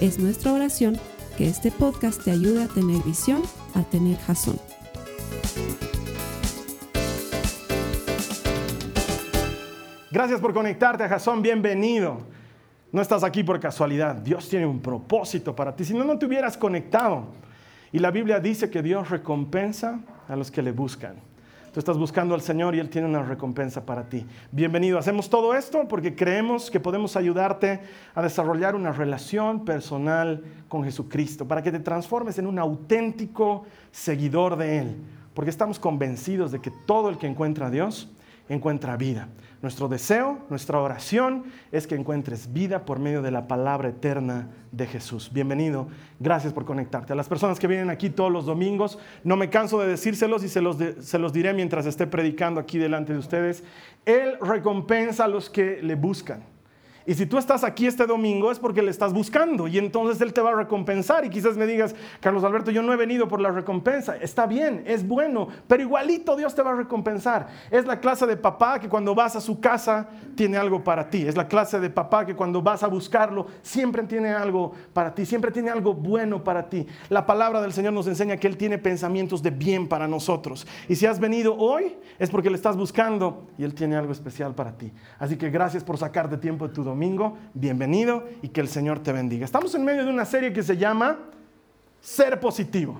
[0.00, 0.98] Es nuestra oración
[1.38, 3.40] que este podcast te ayude a tener visión,
[3.74, 4.60] a tener jazón.
[10.10, 12.18] Gracias por conectarte a Jason, bienvenido.
[12.92, 16.26] No estás aquí por casualidad, Dios tiene un propósito para ti, si no, no te
[16.26, 17.28] hubieras conectado.
[17.90, 21.16] Y la Biblia dice que Dios recompensa a los que le buscan.
[21.76, 24.24] Tú estás buscando al Señor y Él tiene una recompensa para ti.
[24.50, 24.98] Bienvenido.
[24.98, 27.80] Hacemos todo esto porque creemos que podemos ayudarte
[28.14, 34.56] a desarrollar una relación personal con Jesucristo, para que te transformes en un auténtico seguidor
[34.56, 34.96] de Él.
[35.34, 38.10] Porque estamos convencidos de que todo el que encuentra a Dios
[38.48, 39.28] encuentra vida.
[39.62, 44.86] Nuestro deseo, nuestra oración es que encuentres vida por medio de la palabra eterna de
[44.86, 45.30] Jesús.
[45.32, 45.88] Bienvenido,
[46.20, 47.12] gracias por conectarte.
[47.12, 50.48] A las personas que vienen aquí todos los domingos, no me canso de decírselos y
[50.48, 53.64] se los, se los diré mientras esté predicando aquí delante de ustedes.
[54.04, 56.55] Él recompensa a los que le buscan.
[57.06, 60.32] Y si tú estás aquí este domingo es porque le estás buscando y entonces Él
[60.32, 61.24] te va a recompensar.
[61.24, 64.16] Y quizás me digas, Carlos Alberto, yo no he venido por la recompensa.
[64.16, 67.46] Está bien, es bueno, pero igualito Dios te va a recompensar.
[67.70, 71.24] Es la clase de papá que cuando vas a su casa tiene algo para ti.
[71.24, 75.24] Es la clase de papá que cuando vas a buscarlo siempre tiene algo para ti,
[75.24, 76.88] siempre tiene algo bueno para ti.
[77.08, 80.66] La palabra del Señor nos enseña que Él tiene pensamientos de bien para nosotros.
[80.88, 84.56] Y si has venido hoy es porque le estás buscando y Él tiene algo especial
[84.56, 84.92] para ti.
[85.20, 89.00] Así que gracias por sacarte tiempo de tu domingo domingo, bienvenido y que el Señor
[89.00, 89.44] te bendiga.
[89.44, 91.18] Estamos en medio de una serie que se llama
[92.00, 92.98] Ser Positivo.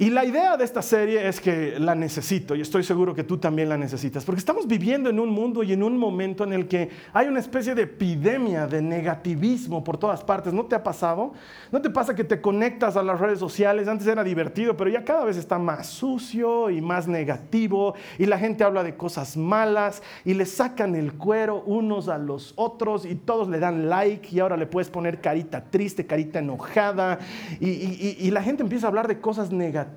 [0.00, 3.36] Y la idea de esta serie es que la necesito y estoy seguro que tú
[3.36, 6.68] también la necesitas, porque estamos viviendo en un mundo y en un momento en el
[6.68, 10.54] que hay una especie de epidemia de negativismo por todas partes.
[10.54, 11.34] ¿No te ha pasado?
[11.70, 13.88] ¿No te pasa que te conectas a las redes sociales?
[13.88, 18.38] Antes era divertido, pero ya cada vez está más sucio y más negativo y la
[18.38, 23.16] gente habla de cosas malas y le sacan el cuero unos a los otros y
[23.16, 27.18] todos le dan like y ahora le puedes poner carita triste, carita enojada
[27.60, 29.89] y, la gente empieza a hablar de cosas negativas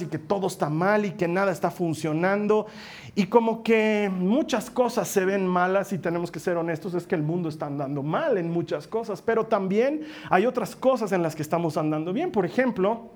[0.00, 2.66] y que todo está mal y que nada está funcionando.
[3.14, 7.14] Y como que muchas cosas se ven malas y tenemos que ser honestos, es que
[7.14, 11.34] el mundo está andando mal en muchas cosas, pero también hay otras cosas en las
[11.34, 12.30] que estamos andando bien.
[12.30, 13.10] Por ejemplo,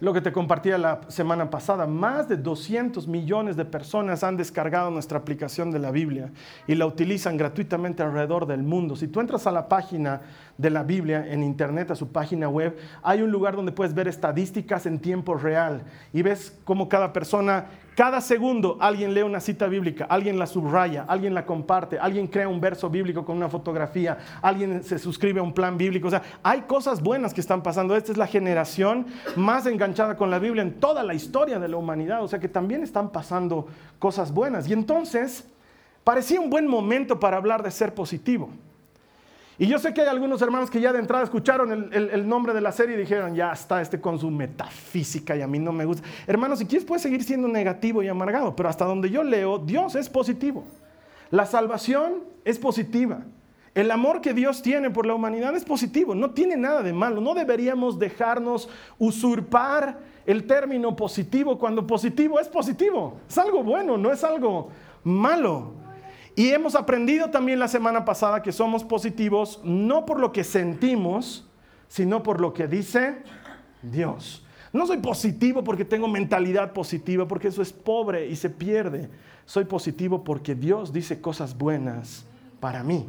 [0.00, 4.90] lo que te compartía la semana pasada, más de 200 millones de personas han descargado
[4.90, 6.30] nuestra aplicación de la Biblia
[6.68, 8.94] y la utilizan gratuitamente alrededor del mundo.
[8.94, 10.20] Si tú entras a la página
[10.58, 14.08] de la Biblia en internet, a su página web, hay un lugar donde puedes ver
[14.08, 15.82] estadísticas en tiempo real
[16.12, 17.66] y ves cómo cada persona
[17.98, 22.48] cada segundo alguien lee una cita bíblica, alguien la subraya, alguien la comparte, alguien crea
[22.48, 26.06] un verso bíblico con una fotografía, alguien se suscribe a un plan bíblico.
[26.06, 27.96] O sea, hay cosas buenas que están pasando.
[27.96, 31.76] Esta es la generación más enganchada con la Biblia en toda la historia de la
[31.76, 32.22] humanidad.
[32.22, 33.66] O sea que también están pasando
[33.98, 34.68] cosas buenas.
[34.68, 35.48] Y entonces,
[36.04, 38.48] parecía un buen momento para hablar de ser positivo.
[39.60, 42.60] Y yo sé que hay algunos hermanos que ya de entrada escucharon el, nombre de
[42.60, 45.84] la serie y dijeron, ya está este con su metafísica y a mí no me
[45.84, 46.06] gusta.
[46.28, 49.96] Hermanos, si quieres puedes seguir siendo negativo y amargado, pero hasta donde yo leo, Dios
[49.96, 50.64] es positivo.
[51.30, 53.24] La salvación es positiva.
[53.74, 57.20] El amor que Dios tiene por la humanidad es positivo, no tiene nada de malo.
[57.20, 63.18] No deberíamos dejarnos usurpar el término positivo cuando positivo es positivo.
[63.28, 64.70] Es algo bueno, no es algo
[65.02, 65.72] malo.
[66.38, 71.48] Y hemos aprendido también la semana pasada que somos positivos no por lo que sentimos,
[71.88, 73.16] sino por lo que dice
[73.82, 74.46] Dios.
[74.72, 79.10] No soy positivo porque tengo mentalidad positiva, porque eso es pobre y se pierde.
[79.46, 82.24] Soy positivo porque Dios dice cosas buenas
[82.60, 83.08] para mí.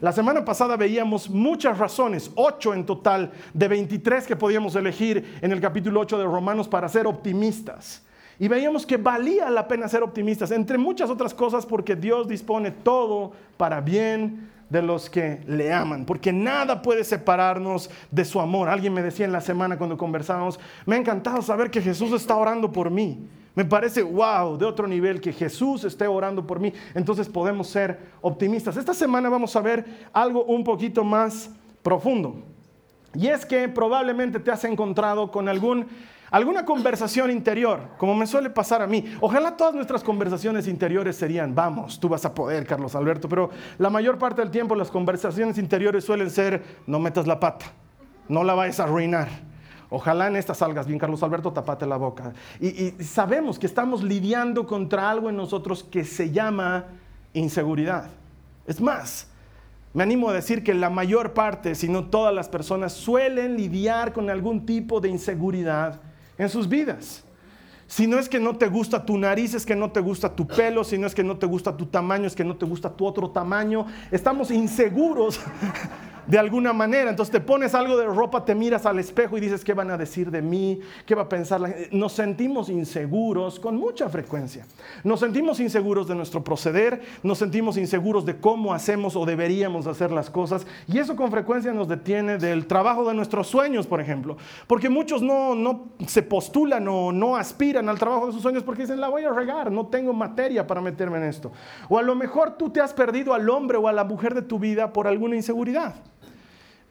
[0.00, 5.52] La semana pasada veíamos muchas razones, ocho en total, de 23 que podíamos elegir en
[5.52, 8.02] el capítulo 8 de Romanos para ser optimistas.
[8.38, 12.70] Y veíamos que valía la pena ser optimistas, entre muchas otras cosas porque Dios dispone
[12.70, 18.70] todo para bien de los que le aman, porque nada puede separarnos de su amor.
[18.70, 22.36] Alguien me decía en la semana cuando conversábamos, me ha encantado saber que Jesús está
[22.36, 23.28] orando por mí.
[23.54, 26.72] Me parece, wow, de otro nivel que Jesús esté orando por mí.
[26.94, 28.78] Entonces podemos ser optimistas.
[28.78, 31.50] Esta semana vamos a ver algo un poquito más
[31.82, 32.42] profundo.
[33.14, 35.86] Y es que probablemente te has encontrado con algún
[36.32, 39.04] alguna conversación interior, como me suele pasar a mí.
[39.20, 43.90] Ojalá todas nuestras conversaciones interiores serían, vamos, tú vas a poder, Carlos Alberto, pero la
[43.90, 47.66] mayor parte del tiempo las conversaciones interiores suelen ser, no metas la pata,
[48.28, 49.28] no la vayas a arruinar.
[49.90, 52.32] Ojalá en esta salgas bien, Carlos Alberto, tapate la boca.
[52.58, 52.68] Y,
[52.98, 56.86] y sabemos que estamos lidiando contra algo en nosotros que se llama
[57.34, 58.08] inseguridad.
[58.66, 59.28] Es más,
[59.92, 64.14] me animo a decir que la mayor parte, si no todas las personas, suelen lidiar
[64.14, 66.00] con algún tipo de inseguridad
[66.38, 67.24] en sus vidas.
[67.86, 70.46] Si no es que no te gusta tu nariz, es que no te gusta tu
[70.46, 72.88] pelo, si no es que no te gusta tu tamaño, es que no te gusta
[72.88, 73.86] tu otro tamaño.
[74.10, 75.38] Estamos inseguros
[76.26, 77.10] de alguna manera.
[77.10, 79.96] Entonces te pones algo de ropa, te miras al espejo y dices, ¿qué van a
[79.96, 80.80] decir de mí?
[81.06, 81.88] ¿Qué va a pensar la gente?
[81.92, 84.66] Nos sentimos inseguros con mucha frecuencia.
[85.04, 90.10] Nos sentimos inseguros de nuestro proceder, nos sentimos inseguros de cómo hacemos o deberíamos hacer
[90.12, 90.66] las cosas.
[90.86, 94.36] Y eso con frecuencia nos detiene del trabajo de nuestros sueños, por ejemplo.
[94.66, 98.82] Porque muchos no, no se postulan o no aspiran al trabajo de sus sueños porque
[98.82, 101.52] dicen, la voy a regar, no tengo materia para meterme en esto.
[101.88, 104.42] O a lo mejor tú te has perdido al hombre o a la mujer de
[104.42, 105.94] tu vida por alguna inseguridad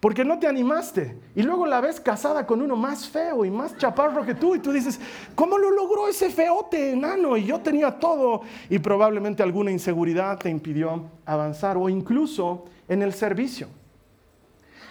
[0.01, 1.15] porque no te animaste.
[1.35, 4.59] Y luego la ves casada con uno más feo y más chaparro que tú y
[4.59, 4.99] tú dices,
[5.35, 7.37] ¿cómo lo logró ese feote enano?
[7.37, 8.41] Y yo tenía todo.
[8.69, 13.67] Y probablemente alguna inseguridad te impidió avanzar o incluso en el servicio.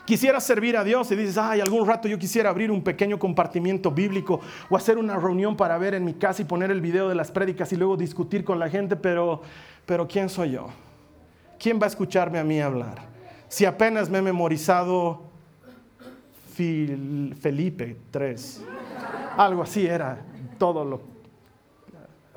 [0.04, 3.90] Quisieras servir a Dios y dices, ay, algún rato yo quisiera abrir un pequeño compartimiento
[3.90, 7.16] bíblico o hacer una reunión para ver en mi casa y poner el video de
[7.16, 9.42] las prédicas y luego discutir con la gente, pero,
[9.86, 10.68] pero ¿quién soy yo?
[11.58, 13.09] ¿Quién va a escucharme a mí hablar?
[13.50, 15.25] Si apenas me he memorizado
[16.55, 18.62] Felipe 3?
[19.37, 20.23] Algo así era
[20.56, 21.02] todo lo...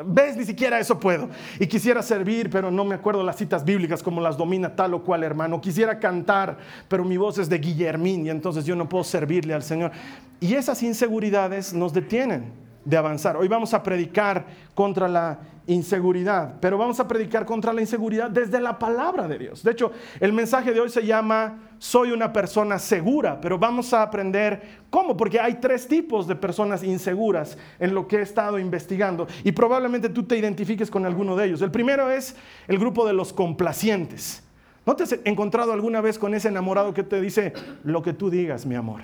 [0.03, 0.35] ¿Ves?
[0.35, 1.29] Ni siquiera eso puedo.
[1.59, 5.03] Y quisiera servir, pero no me acuerdo las citas bíblicas como las domina tal o
[5.03, 5.61] cual hermano.
[5.61, 6.57] Quisiera cantar,
[6.87, 9.91] pero mi voz es de Guillermín y entonces yo no puedo servirle al Señor.
[10.39, 12.51] Y esas inseguridades nos detienen
[12.85, 13.37] de avanzar.
[13.37, 18.59] Hoy vamos a predicar contra la inseguridad, pero vamos a predicar contra la inseguridad desde
[18.59, 19.63] la palabra de Dios.
[19.63, 24.01] De hecho, el mensaje de hoy se llama Soy una persona segura, pero vamos a
[24.01, 29.27] aprender cómo, porque hay tres tipos de personas inseguras en lo que he estado investigando
[29.43, 31.61] y probablemente tú te identifiques con alguno de ellos.
[31.61, 32.35] El primero es
[32.67, 34.43] el grupo de los complacientes.
[34.85, 37.53] ¿No te has encontrado alguna vez con ese enamorado que te dice
[37.85, 39.03] lo que tú digas, mi amor?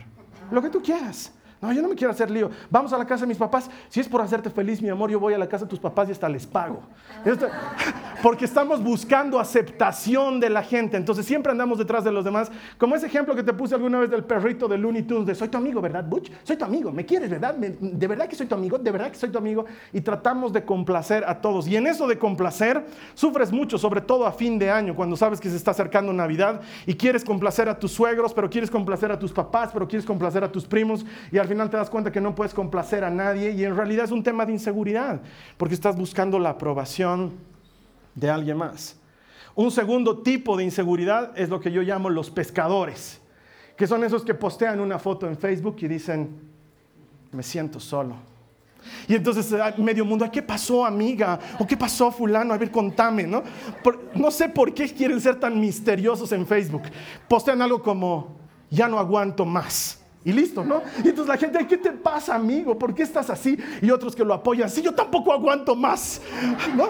[0.52, 1.34] Lo que tú quieras.
[1.62, 2.50] No, yo no me quiero hacer lío.
[2.70, 3.70] Vamos a la casa de mis papás.
[3.90, 6.08] Si es por hacerte feliz, mi amor, yo voy a la casa de tus papás
[6.08, 6.82] y hasta les pago.
[8.24, 10.96] Porque estamos buscando aceptación de la gente.
[10.96, 12.50] Entonces siempre andamos detrás de los demás.
[12.78, 15.50] Como ese ejemplo que te puse alguna vez del perrito de Looney Tunes, de soy
[15.50, 16.32] tu amigo, ¿verdad, Butch?
[16.44, 17.56] Soy tu amigo, me quieres, ¿verdad?
[17.56, 19.66] de verdad que soy tu amigo, de verdad que soy tu amigo.
[19.92, 21.68] Y tratamos de complacer a todos.
[21.68, 22.86] Y en eso de complacer,
[23.16, 26.62] sufres mucho, sobre todo a fin de año, cuando sabes que se está acercando Navidad
[26.86, 30.42] y quieres complacer a tus suegros, pero quieres complacer a tus papás, pero quieres complacer
[30.44, 31.06] a tus primos.
[31.32, 34.06] Y al final te das cuenta que no puedes complacer a nadie y en realidad
[34.06, 35.22] es un tema de inseguridad,
[35.58, 37.34] porque estás buscando la aprobación
[38.16, 38.98] de alguien más.
[39.56, 43.20] Un segundo tipo de inseguridad es lo que yo llamo los pescadores,
[43.76, 46.30] que son esos que postean una foto en Facebook y dicen,
[47.32, 48.16] me siento solo.
[49.08, 51.40] Y entonces medio mundo, ¿qué pasó amiga?
[51.60, 52.54] ¿O qué pasó fulano?
[52.54, 53.44] A ver, contame, ¿no?
[54.16, 56.84] no sé por qué quieren ser tan misteriosos en Facebook.
[57.28, 58.38] Postean algo como,
[58.70, 59.99] ya no aguanto más.
[60.26, 60.82] Y listo, ¿no?
[61.04, 62.78] Y entonces la gente, ¿qué te pasa, amigo?
[62.78, 63.58] ¿Por qué estás así?
[63.82, 66.22] Y otros que lo apoyan, sí, yo tampoco aguanto más,
[66.76, 66.90] ¿no?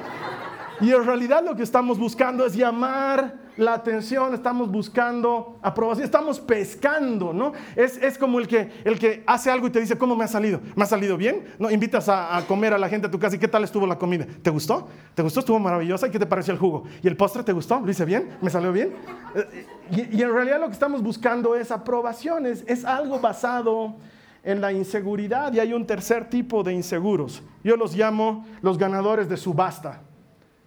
[0.81, 6.39] Y en realidad lo que estamos buscando es llamar la atención, estamos buscando aprobación, estamos
[6.39, 7.51] pescando, ¿no?
[7.75, 10.30] Es, es, como el que, el que hace algo y te dice, ¿cómo me ha
[10.30, 10.61] salido?
[10.75, 11.44] ¿Me ha salido bien?
[11.59, 11.69] ¿No?
[11.69, 14.25] Invitas a, comer a la gente a tu casa y ¿qué tal estuvo la comida?
[14.42, 14.87] ¿Te gustó?
[15.13, 15.42] ¿Te gustó?
[15.42, 16.07] ¿Estuvo maravillosa?
[16.07, 16.85] ¿Y qué te pareció el jugo?
[17.04, 17.81] ¿Y el postre te gustó?
[17.81, 18.30] ¿Lo hice bien?
[18.42, 18.94] ¿Me salió bien?
[19.35, 23.95] Eh, y, y en realidad lo que estamos buscando es aprobación, es, es algo basado
[24.44, 27.44] en la inseguridad y hay un tercer tipo de inseguros.
[27.63, 30.04] Yo los llamo los ganadores de subasta.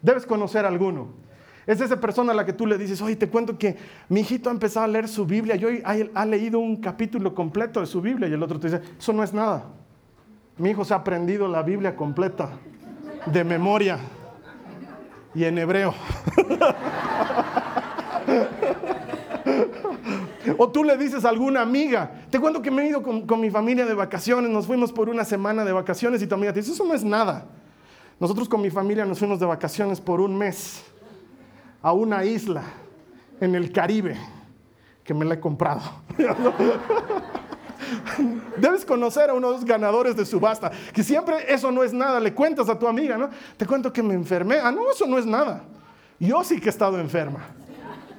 [0.03, 1.09] Debes conocer alguno.
[1.67, 3.77] Es esa persona a la que tú le dices, oye, te cuento que
[4.09, 7.79] mi hijito ha empezado a leer su Biblia y hoy ha, leído un capítulo completo
[7.79, 9.67] de su Biblia y el otro te dice, eso no es nada.
[10.59, 12.51] Mi hijo se ha aprendido la Biblia completa,
[13.27, 13.99] de memoria
[15.35, 15.95] y en hebreo.
[20.59, 23.51] o tú le dices a alguna amiga, te cuento que me he ido con, mi
[23.51, 26.73] familia de vacaciones, nos fuimos por una semana de vacaciones y tu amiga te dice,
[26.73, 27.47] eso no es nada.
[28.23, 30.85] Nosotros con mi familia nos fuimos de vacaciones por un mes
[31.83, 32.63] a una isla
[33.41, 34.17] en el Caribe
[35.03, 35.81] que me la he comprado.
[38.59, 42.21] Debes conocer a uno de los ganadores de subasta, que siempre eso no es nada,
[42.21, 43.29] le cuentas a tu amiga, ¿no?
[43.57, 44.59] Te cuento que me enfermé.
[44.63, 45.65] Ah, no, eso no es nada.
[46.21, 47.41] Yo sí que he estado enferma.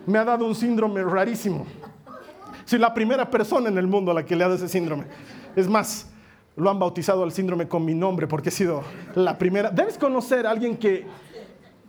[0.06, 1.66] Me ha dado un síndrome rarísimo.
[2.66, 5.06] Soy la primera persona en el mundo a la que le ha dado ese síndrome.
[5.56, 6.08] Es más,
[6.56, 8.84] lo han bautizado al síndrome con mi nombre porque he sido
[9.16, 9.70] la primera.
[9.70, 11.06] Debes conocer a alguien que,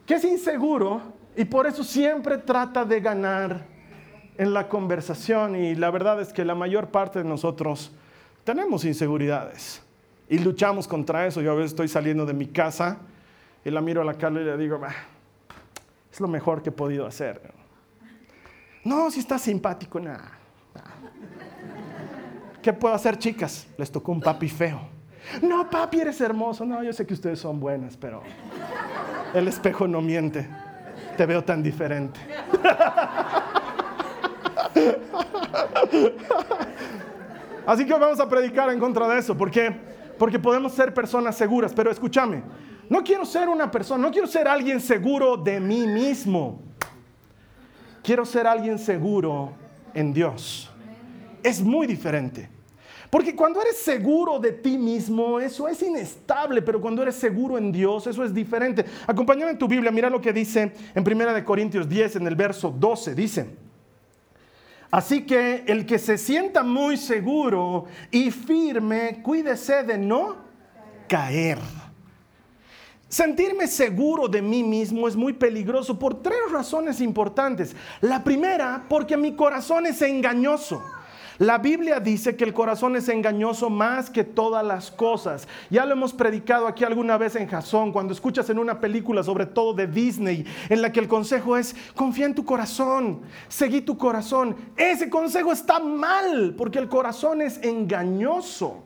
[0.07, 1.01] es inseguro
[1.37, 3.67] y por eso siempre trata de ganar
[4.37, 7.93] en la conversación y la verdad es que la mayor parte de nosotros
[8.43, 9.83] tenemos inseguridades
[10.29, 11.41] y luchamos contra eso.
[11.41, 12.99] Yo a veces estoy saliendo de mi casa
[13.65, 14.81] y la miro a la cara y le digo,
[16.13, 17.41] es lo mejor que he podido hacer.
[18.85, 20.34] No, si está simpático, nada.
[22.65, 23.67] ¿Qué puedo hacer, chicas?
[23.77, 24.81] Les tocó un papi feo.
[25.43, 26.65] No, papi, eres hermoso.
[26.65, 28.23] No, yo sé que ustedes son buenas, pero
[29.35, 30.49] el espejo no miente.
[31.15, 32.19] Te veo tan diferente.
[37.67, 39.37] Así que vamos a predicar en contra de eso.
[39.37, 39.71] ¿Por qué?
[40.19, 41.75] Porque podemos ser personas seguras.
[41.75, 42.43] Pero escúchame,
[42.89, 46.63] no quiero ser una persona, no quiero ser alguien seguro de mí mismo.
[48.03, 49.53] Quiero ser alguien seguro
[49.93, 50.71] en Dios.
[51.43, 52.54] Es muy diferente.
[53.11, 57.71] Porque cuando eres seguro de ti mismo, eso es inestable, pero cuando eres seguro en
[57.71, 58.85] Dios, eso es diferente.
[59.07, 62.71] Acompáñame en tu Biblia, mira lo que dice en 1 Corintios 10, en el verso
[62.71, 63.47] 12, dice,
[64.95, 70.37] Así que el que se sienta muy seguro y firme, cuídese de no
[71.09, 71.59] caer.
[73.09, 77.75] Sentirme seguro de mí mismo es muy peligroso por tres razones importantes.
[78.01, 80.81] La primera, porque mi corazón es engañoso.
[81.39, 85.49] La Biblia dice que el corazón es engañoso más que todas las cosas.
[85.69, 89.47] Ya lo hemos predicado aquí alguna vez en Jasón, cuando escuchas en una película, sobre
[89.47, 93.99] todo de Disney, en la que el consejo es, confía en tu corazón, seguí tu
[93.99, 94.55] corazón.
[94.77, 98.85] Ese consejo está mal, porque el corazón es engañoso.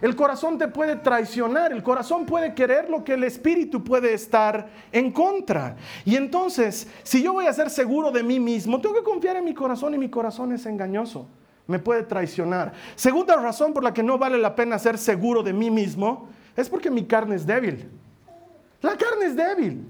[0.00, 4.70] El corazón te puede traicionar, el corazón puede querer lo que el espíritu puede estar
[4.92, 5.76] en contra.
[6.04, 9.44] Y entonces, si yo voy a ser seguro de mí mismo, tengo que confiar en
[9.44, 11.26] mi corazón y mi corazón es engañoso
[11.70, 12.72] me puede traicionar.
[12.96, 16.68] Segunda razón por la que no vale la pena ser seguro de mí mismo es
[16.68, 17.88] porque mi carne es débil.
[18.82, 19.86] La carne es débil.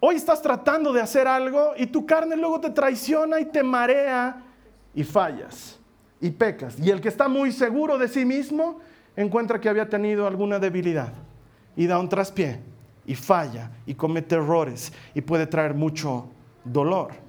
[0.00, 4.42] Hoy estás tratando de hacer algo y tu carne luego te traiciona y te marea
[4.92, 5.78] y fallas
[6.20, 6.78] y pecas.
[6.78, 8.80] Y el que está muy seguro de sí mismo
[9.16, 11.12] encuentra que había tenido alguna debilidad
[11.76, 12.60] y da un traspié
[13.06, 16.28] y falla y comete errores y puede traer mucho
[16.64, 17.23] dolor.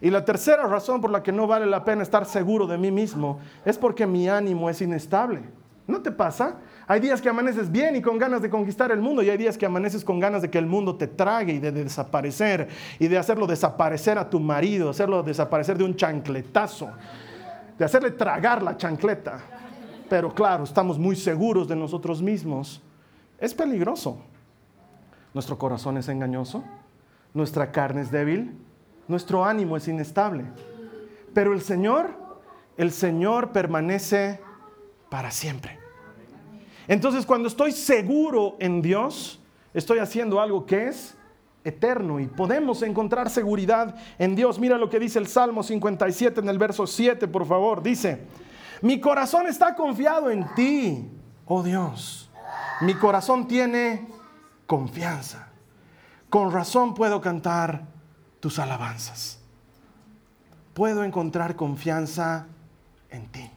[0.00, 2.90] Y la tercera razón por la que no vale la pena estar seguro de mí
[2.90, 5.42] mismo es porque mi ánimo es inestable.
[5.86, 6.56] ¿No te pasa?
[6.86, 9.58] Hay días que amaneces bien y con ganas de conquistar el mundo y hay días
[9.58, 13.18] que amaneces con ganas de que el mundo te trague y de desaparecer y de
[13.18, 16.88] hacerlo desaparecer a tu marido, hacerlo desaparecer de un chancletazo,
[17.76, 19.40] de hacerle tragar la chancleta.
[20.08, 22.80] Pero claro, estamos muy seguros de nosotros mismos.
[23.38, 24.18] Es peligroso.
[25.34, 26.64] Nuestro corazón es engañoso,
[27.34, 28.56] nuestra carne es débil,
[29.10, 30.44] nuestro ánimo es inestable.
[31.34, 32.14] Pero el Señor,
[32.76, 34.40] el Señor permanece
[35.10, 35.78] para siempre.
[36.88, 39.40] Entonces cuando estoy seguro en Dios,
[39.74, 41.16] estoy haciendo algo que es
[41.62, 44.58] eterno y podemos encontrar seguridad en Dios.
[44.58, 47.82] Mira lo que dice el Salmo 57 en el verso 7, por favor.
[47.82, 48.26] Dice,
[48.80, 51.10] mi corazón está confiado en ti,
[51.46, 52.30] oh Dios.
[52.80, 54.08] Mi corazón tiene
[54.66, 55.48] confianza.
[56.30, 57.84] Con razón puedo cantar
[58.40, 59.38] tus alabanzas.
[60.74, 62.46] Puedo encontrar confianza
[63.10, 63.50] en ti.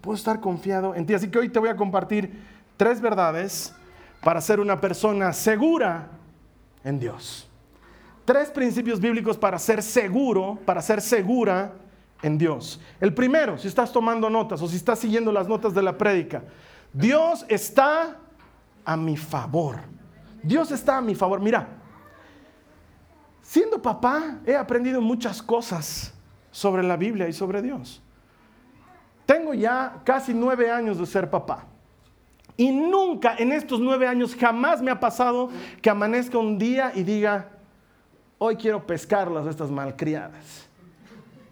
[0.00, 1.14] Puedo estar confiado en ti.
[1.14, 2.42] Así que hoy te voy a compartir
[2.76, 3.74] tres verdades
[4.22, 6.08] para ser una persona segura
[6.84, 7.48] en Dios.
[8.24, 11.72] Tres principios bíblicos para ser seguro, para ser segura
[12.22, 12.80] en Dios.
[13.00, 16.44] El primero, si estás tomando notas o si estás siguiendo las notas de la prédica,
[16.92, 18.18] Dios está
[18.84, 19.80] a mi favor.
[20.42, 21.40] Dios está a mi favor.
[21.40, 21.81] Mira,
[23.52, 26.14] Siendo papá, he aprendido muchas cosas
[26.50, 28.00] sobre la Biblia y sobre Dios.
[29.26, 31.66] Tengo ya casi nueve años de ser papá.
[32.56, 35.50] Y nunca en estos nueve años jamás me ha pasado
[35.82, 37.50] que amanezca un día y diga,
[38.38, 40.66] hoy quiero pescarlas estas malcriadas.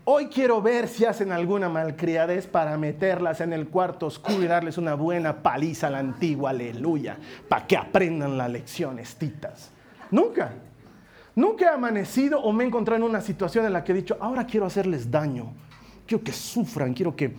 [0.07, 4.79] Hoy quiero ver si hacen alguna malcriadez para meterlas en el cuarto oscuro y darles
[4.79, 9.71] una buena paliza a la antigua, aleluya, para que aprendan la lección, estitas.
[10.11, 10.51] Nunca.
[11.35, 14.17] Nunca he amanecido o me he encontrado en una situación en la que he dicho,
[14.21, 15.53] ahora quiero hacerles daño,
[16.07, 17.35] quiero que sufran, quiero que,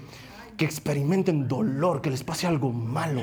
[0.57, 3.21] que experimenten dolor, que les pase algo malo.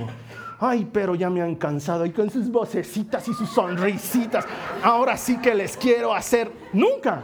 [0.60, 4.44] Ay, pero ya me han cansado y con sus vocecitas y sus sonrisitas,
[4.82, 6.50] ahora sí que les quiero hacer.
[6.72, 7.22] Nunca,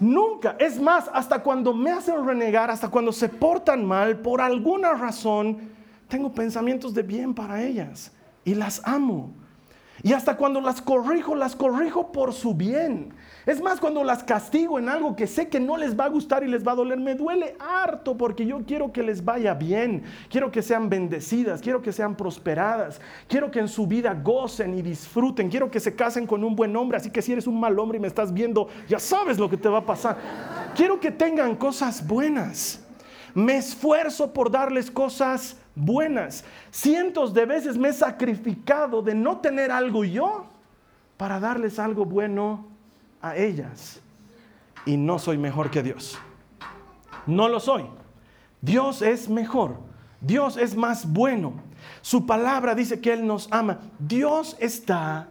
[0.00, 0.54] nunca.
[0.58, 5.70] Es más, hasta cuando me hacen renegar, hasta cuando se portan mal, por alguna razón,
[6.08, 8.12] tengo pensamientos de bien para ellas
[8.44, 9.39] y las amo.
[10.02, 13.12] Y hasta cuando las corrijo, las corrijo por su bien.
[13.46, 16.42] Es más, cuando las castigo en algo que sé que no les va a gustar
[16.42, 20.04] y les va a doler, me duele harto porque yo quiero que les vaya bien,
[20.28, 24.82] quiero que sean bendecidas, quiero que sean prosperadas, quiero que en su vida gocen y
[24.82, 27.78] disfruten, quiero que se casen con un buen hombre, así que si eres un mal
[27.78, 30.16] hombre y me estás viendo, ya sabes lo que te va a pasar.
[30.74, 32.86] Quiero que tengan cosas buenas.
[33.34, 36.44] Me esfuerzo por darles cosas buenas.
[36.70, 40.46] Cientos de veces me he sacrificado de no tener algo yo
[41.16, 42.66] para darles algo bueno
[43.20, 44.00] a ellas.
[44.86, 46.18] Y no soy mejor que Dios.
[47.26, 47.84] No lo soy.
[48.60, 49.76] Dios es mejor.
[50.20, 51.54] Dios es más bueno.
[52.02, 53.80] Su palabra dice que Él nos ama.
[53.98, 55.28] Dios está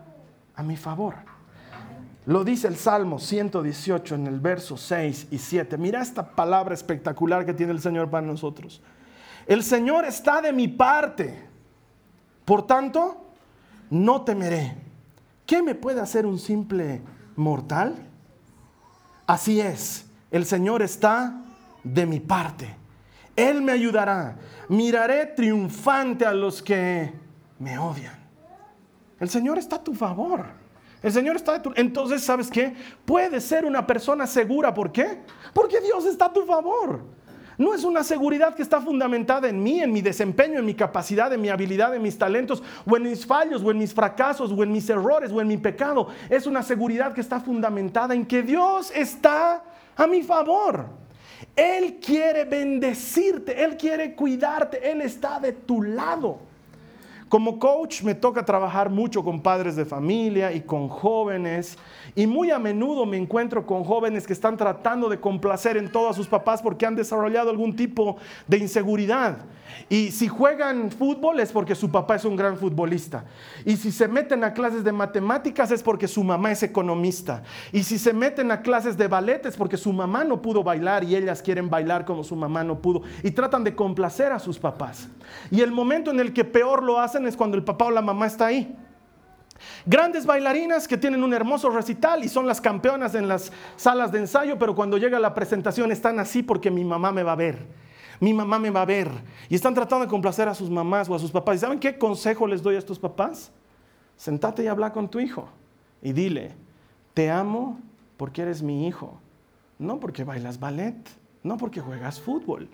[0.55, 1.15] a mi favor.
[2.25, 5.77] Lo dice el Salmo 118 en el verso 6 y 7.
[5.77, 8.81] Mira esta palabra espectacular que tiene el Señor para nosotros.
[9.49, 11.43] El Señor está de mi parte.
[12.45, 13.25] Por tanto,
[13.89, 14.77] no temeré.
[15.47, 17.01] ¿Qué me puede hacer un simple
[17.35, 17.95] mortal?
[19.25, 21.41] Así es, el Señor está
[21.83, 22.75] de mi parte.
[23.35, 24.37] Él me ayudará.
[24.67, 27.11] Miraré triunfante a los que
[27.57, 28.19] me odian.
[29.19, 30.45] El Señor está a tu favor.
[31.01, 31.73] El Señor está a tu...
[31.75, 32.75] Entonces, ¿sabes qué?
[33.03, 34.75] Puedes ser una persona segura.
[34.75, 35.23] ¿Por qué?
[35.55, 37.17] Porque Dios está a tu favor.
[37.59, 41.33] No es una seguridad que está fundamentada en mí, en mi desempeño, en mi capacidad,
[41.33, 44.63] en mi habilidad, en mis talentos, o en mis fallos, o en mis fracasos, o
[44.63, 46.07] en mis errores, o en mi pecado.
[46.29, 49.61] Es una seguridad que está fundamentada en que Dios está
[49.97, 50.85] a mi favor.
[51.53, 56.48] Él quiere bendecirte, Él quiere cuidarte, Él está de tu lado.
[57.29, 61.77] Como coach me toca trabajar mucho con padres de familia y con jóvenes
[62.15, 66.09] y muy a menudo me encuentro con jóvenes que están tratando de complacer en todo
[66.09, 68.17] a sus papás porque han desarrollado algún tipo
[68.47, 69.37] de inseguridad.
[69.87, 73.25] Y si juegan fútbol es porque su papá es un gran futbolista.
[73.63, 77.43] Y si se meten a clases de matemáticas es porque su mamá es economista.
[77.71, 81.03] Y si se meten a clases de ballet es porque su mamá no pudo bailar
[81.03, 83.03] y ellas quieren bailar como su mamá no pudo.
[83.21, 85.07] Y tratan de complacer a sus papás.
[85.51, 88.01] Y el momento en el que peor lo hacen es cuando el papá o la
[88.01, 88.75] mamá está ahí.
[89.85, 94.19] Grandes bailarinas que tienen un hermoso recital y son las campeonas en las salas de
[94.19, 97.67] ensayo, pero cuando llega la presentación están así porque mi mamá me va a ver
[98.19, 99.09] mi mamá me va a ver.
[99.47, 101.57] Y están tratando de complacer a sus mamás o a sus papás.
[101.57, 103.51] ¿Y saben qué consejo les doy a estos papás?
[104.17, 105.47] Sentate y habla con tu hijo
[106.01, 106.53] y dile,
[107.13, 107.79] te amo
[108.17, 109.19] porque eres mi hijo,
[109.77, 110.95] no porque bailas ballet,
[111.43, 112.69] no porque juegas fútbol.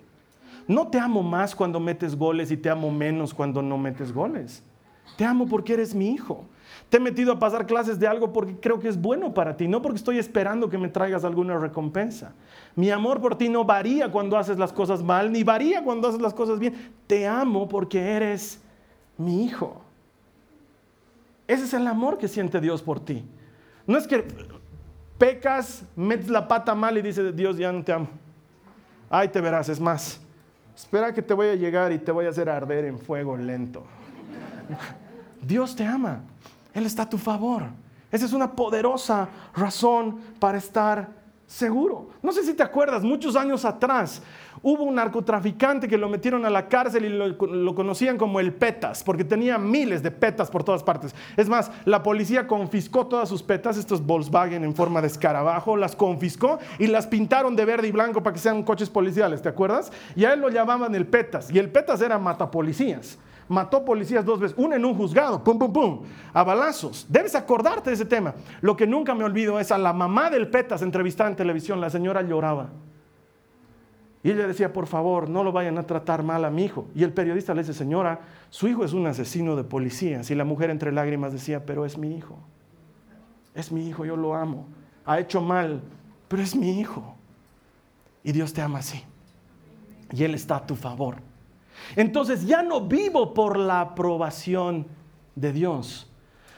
[0.68, 4.62] No te amo más cuando metes goles y te amo menos cuando no metes goles.
[5.16, 6.44] Te amo porque eres mi hijo.
[6.88, 9.66] Te he metido a pasar clases de algo porque creo que es bueno para ti,
[9.66, 12.32] no porque estoy esperando que me traigas alguna recompensa.
[12.74, 16.20] Mi amor por ti no varía cuando haces las cosas mal, ni varía cuando haces
[16.20, 16.92] las cosas bien.
[17.06, 18.60] Te amo porque eres
[19.16, 19.80] mi hijo.
[21.46, 23.24] Ese es el amor que siente Dios por ti.
[23.86, 24.26] No es que
[25.16, 28.08] pecas, metes la pata mal y dices, Dios ya no te amo.
[29.08, 30.20] Ay, te verás, es más.
[30.76, 33.84] Espera que te voy a llegar y te voy a hacer arder en fuego lento.
[35.40, 36.20] Dios te ama.
[36.74, 37.62] Él está a tu favor.
[38.12, 41.08] Esa es una poderosa razón para estar
[41.46, 42.08] seguro.
[42.22, 44.20] No sé si te acuerdas, muchos años atrás
[44.62, 49.04] hubo un narcotraficante que lo metieron a la cárcel y lo, conocían como el Petas,
[49.04, 51.14] porque tenía miles de petas por todas partes.
[51.36, 55.94] Es más, la policía confiscó todas sus petas, estos Volkswagen en forma de escarabajo, las
[55.94, 59.92] confiscó y las pintaron de verde y blanco para que sean coches policiales, ¿te acuerdas?
[60.16, 64.40] Y a él lo llamaban el Petas, y el Petas era matapolicías mató policías dos
[64.40, 67.06] veces, una en un juzgado, pum, pum, pum, a balazos.
[67.08, 68.34] Debes acordarte de ese tema.
[68.60, 71.90] Lo que nunca me olvido es a la mamá del Petas entrevistada en televisión, la
[71.90, 72.70] señora lloraba.
[74.22, 76.88] Y ella decía, por favor, no lo vayan a tratar mal a mi hijo.
[76.96, 80.28] Y el periodista le dice, señora, su hijo es un asesino de policías.
[80.32, 82.36] Y la mujer entre lágrimas decía, pero es mi hijo.
[83.54, 84.66] Es mi hijo, yo lo amo.
[85.04, 85.80] Ha hecho mal,
[86.26, 87.14] pero es mi hijo.
[88.24, 89.04] Y Dios te ama así.
[90.10, 91.18] Y Él está a tu favor.
[91.94, 94.86] Entonces ya no vivo por la aprobación
[95.34, 96.10] de Dios,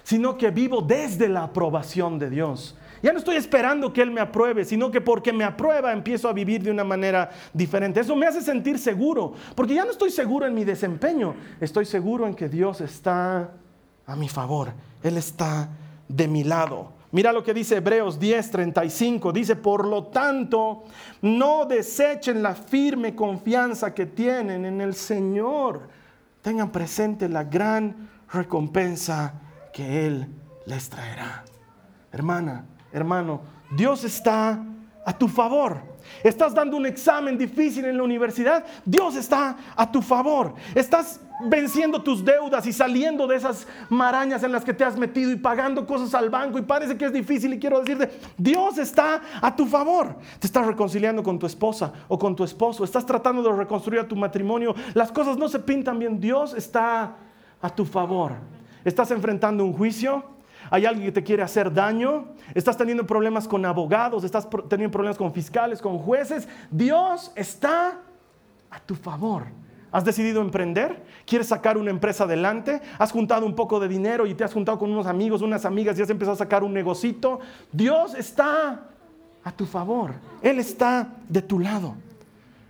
[0.03, 2.77] sino que vivo desde la aprobación de Dios.
[3.03, 6.33] Ya no estoy esperando que Él me apruebe, sino que porque me aprueba empiezo a
[6.33, 8.01] vivir de una manera diferente.
[8.01, 12.27] Eso me hace sentir seguro, porque ya no estoy seguro en mi desempeño, estoy seguro
[12.27, 13.53] en que Dios está
[14.07, 15.69] a mi favor, Él está
[16.09, 16.98] de mi lado.
[17.11, 19.33] Mira lo que dice Hebreos 10:35.
[19.33, 20.85] Dice, por lo tanto,
[21.23, 25.89] no desechen la firme confianza que tienen en el Señor.
[26.43, 29.35] Tengan presente la gran recompensa
[29.73, 30.29] que Él
[30.67, 31.45] les traerá.
[32.13, 33.41] Hermana, hermano,
[33.71, 34.63] Dios está
[35.05, 35.81] a tu favor.
[36.23, 40.55] Estás dando un examen difícil en la universidad, Dios está a tu favor.
[40.75, 45.31] Estás venciendo tus deudas y saliendo de esas marañas en las que te has metido
[45.31, 49.23] y pagando cosas al banco y parece que es difícil y quiero decirte, Dios está
[49.41, 50.17] a tu favor.
[50.39, 54.09] Te estás reconciliando con tu esposa o con tu esposo, estás tratando de reconstruir a
[54.09, 57.17] tu matrimonio, las cosas no se pintan bien, Dios está
[57.61, 58.33] a tu favor.
[58.85, 60.25] Estás enfrentando un juicio,
[60.71, 65.17] hay alguien que te quiere hacer daño, estás teniendo problemas con abogados, estás teniendo problemas
[65.17, 68.01] con fiscales, con jueces, Dios está
[68.71, 69.45] a tu favor.
[69.91, 71.03] ¿Has decidido emprender?
[71.25, 72.83] ¿Quieres sacar una empresa adelante?
[72.99, 75.99] ¿Has juntado un poco de dinero y te has juntado con unos amigos, unas amigas
[75.99, 77.41] y has empezado a sacar un negocito?
[77.73, 78.83] Dios está
[79.43, 80.13] a tu favor.
[80.43, 81.95] Él está de tu lado.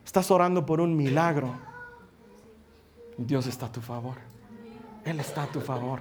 [0.04, 1.52] Estás orando por un milagro.
[3.16, 4.14] Dios está a tu favor.
[5.04, 6.00] Él está a tu favor.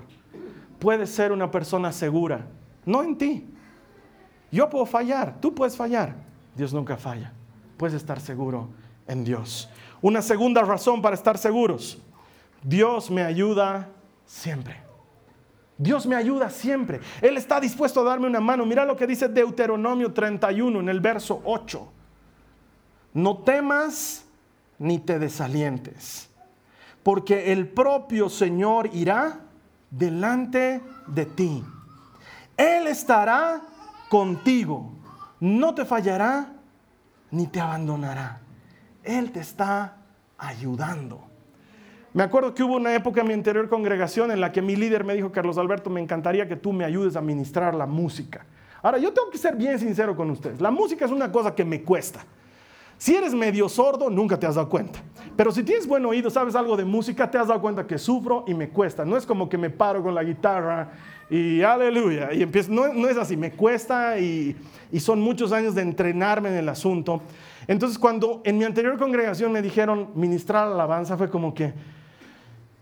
[0.79, 2.45] Puedes ser una persona segura,
[2.85, 3.49] no en ti.
[4.51, 6.15] Yo puedo fallar, tú puedes fallar.
[6.55, 7.33] Dios nunca falla.
[7.77, 8.69] Puedes estar seguro
[9.07, 9.69] en Dios.
[10.01, 11.99] Una segunda razón para estar seguros.
[12.63, 13.89] Dios me ayuda
[14.25, 14.87] siempre.
[15.77, 16.99] Dios me ayuda siempre.
[17.21, 18.65] Él está dispuesto a darme una mano.
[18.65, 21.87] Mira lo que dice Deuteronomio 31 en el verso 8.
[23.13, 24.25] No temas
[24.79, 26.29] ni te desalientes,
[27.03, 29.41] porque el propio Señor irá
[29.89, 31.63] delante de ti.
[32.55, 33.61] Él estará
[34.09, 34.91] contigo,
[35.39, 36.53] no te fallará
[37.31, 38.41] ni te abandonará.
[39.03, 39.97] Él te está
[40.37, 41.21] ayudando.
[42.13, 45.03] Me acuerdo que hubo una época en mi anterior congregación en la que mi líder
[45.03, 48.45] me dijo, Carlos Alberto, me encantaría que tú me ayudes a ministrar la música.
[48.81, 50.61] Ahora, yo tengo que ser bien sincero con ustedes.
[50.61, 52.21] La música es una cosa que me cuesta.
[52.97, 54.99] Si eres medio sordo, nunca te has dado cuenta.
[55.35, 58.43] Pero si tienes buen oído, sabes algo de música, te has dado cuenta que sufro
[58.47, 59.05] y me cuesta.
[59.05, 60.89] No es como que me paro con la guitarra
[61.29, 62.33] y aleluya.
[62.33, 62.71] Y empiezo.
[62.71, 64.55] No, no es así, me cuesta y,
[64.91, 67.21] y son muchos años de entrenarme en el asunto.
[67.67, 71.73] Entonces, cuando en mi anterior congregación me dijeron ministrar alabanza, fue como que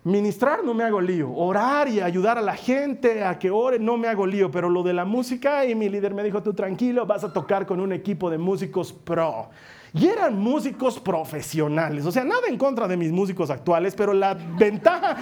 [0.06, 3.98] ministrar no me hago lío, orar y ayudar a la gente a que ore no
[3.98, 7.08] me hago lío, pero lo de la música y mi líder me dijo, tú tranquilo,
[7.08, 9.50] vas a tocar con un equipo de músicos pro.
[9.96, 14.34] Y eran músicos profesionales, o sea, nada en contra de mis músicos actuales, pero la
[14.34, 15.16] ventaja...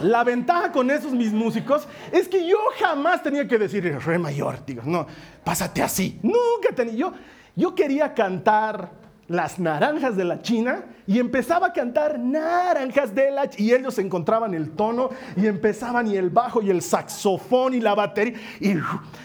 [0.00, 4.64] La ventaja con esos mis músicos es que yo jamás tenía que decir re mayor,
[4.64, 5.04] digo, no,
[5.42, 6.20] pásate así.
[6.22, 7.12] Nunca tenía yo.
[7.56, 8.92] Yo quería cantar
[9.28, 13.98] las naranjas de la China y empezaba a cantar naranjas de la China y ellos
[13.98, 18.74] encontraban el tono y empezaban y el bajo y el saxofón y la batería y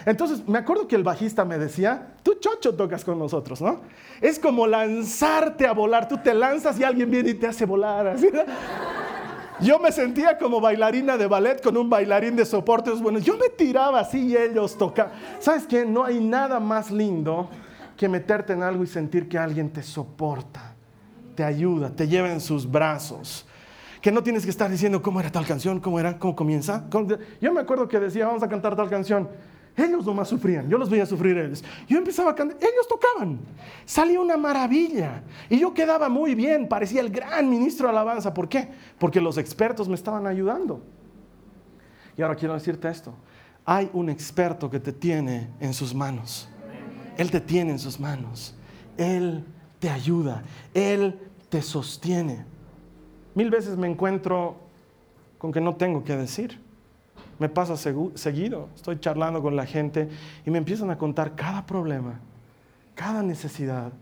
[0.04, 3.80] entonces me acuerdo que el bajista me decía, tú chocho tocas con nosotros, ¿no?
[4.20, 8.06] Es como lanzarte a volar, tú te lanzas y alguien viene y te hace volar
[8.06, 8.28] así.
[9.60, 13.48] Yo me sentía como bailarina de ballet con un bailarín de soportes bueno, yo me
[13.48, 15.12] tiraba así y ellos tocaban.
[15.38, 15.86] ¿Sabes qué?
[15.86, 17.48] No hay nada más lindo
[17.96, 20.74] que meterte en algo y sentir que alguien te soporta,
[21.34, 23.46] te ayuda, te lleva en sus brazos.
[24.00, 26.84] Que no tienes que estar diciendo cómo era tal canción, cómo era, cómo comienza.
[27.40, 29.28] Yo me acuerdo que decía, vamos a cantar tal canción.
[29.76, 31.64] Ellos nomás sufrían, yo los veía sufrir ellos.
[31.88, 33.40] Yo empezaba a cantar, ellos tocaban.
[33.84, 35.22] Salía una maravilla.
[35.48, 38.32] Y yo quedaba muy bien, parecía el gran ministro de alabanza.
[38.32, 38.68] ¿Por qué?
[38.98, 40.80] Porque los expertos me estaban ayudando.
[42.16, 43.14] Y ahora quiero decirte esto.
[43.64, 46.48] Hay un experto que te tiene en sus manos.
[47.16, 48.54] Él te tiene en sus manos.
[48.96, 49.44] Él
[49.78, 50.42] te ayuda.
[50.72, 52.44] Él te sostiene.
[53.34, 54.56] Mil veces me encuentro
[55.38, 56.60] con que no tengo que decir.
[57.38, 58.68] Me pasa seguido.
[58.74, 60.08] Estoy charlando con la gente
[60.46, 62.20] y me empiezan a contar cada problema,
[62.94, 63.92] cada necesidad,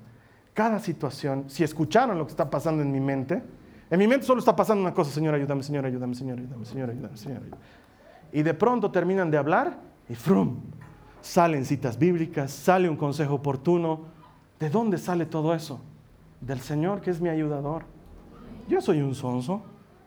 [0.54, 1.44] cada situación.
[1.48, 3.42] Si escucharon lo que está pasando en mi mente,
[3.90, 6.90] en mi mente solo está pasando una cosa, Señor, ayúdame, Señor, ayúdame, Señor, ayúdame, Señor,
[6.90, 7.62] ayúdame, Señor, ayúdame.
[8.32, 10.60] Y de pronto terminan de hablar y frum,
[11.22, 14.00] salen citas bíblicas, sale un consejo oportuno.
[14.60, 15.80] ¿De dónde sale todo eso?
[16.40, 17.84] Del Señor que es mi ayudador.
[18.68, 19.62] Yo soy un sonso,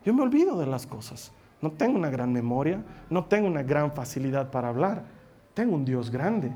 [0.06, 1.32] yo me olvido de las cosas.
[1.62, 5.04] No tengo una gran memoria, no tengo una gran facilidad para hablar.
[5.54, 6.52] Tengo un Dios grande.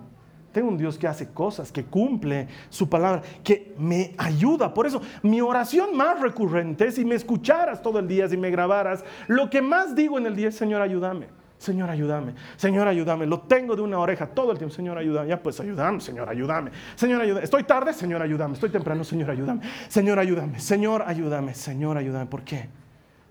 [0.52, 4.74] Tengo un Dios que hace cosas, que cumple su palabra, que me ayuda.
[4.74, 9.04] Por eso mi oración más recurrente, si me escucharas todo el día, si me grabaras,
[9.28, 11.28] lo que más digo en el día es, Señor, ayúdame.
[11.60, 12.36] Señor, ayúdame.
[12.56, 13.26] Señor, ayúdame.
[13.26, 14.74] Lo tengo de una oreja todo el tiempo.
[14.74, 15.28] Señor, ayúdame.
[15.28, 16.72] Ya pues ayúdame, Señor, ayúdame.
[16.96, 17.44] Señor, ayúdame.
[17.44, 18.54] Estoy tarde, Señor, ayúdame.
[18.54, 19.62] Estoy temprano, Señor, ayúdame.
[19.90, 20.58] Señor, ayúdame.
[20.58, 21.54] Señor, ayúdame.
[21.54, 22.28] Señor, ayúdame.
[22.28, 22.70] ¿Por qué?